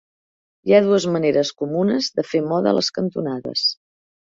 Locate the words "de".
2.19-2.29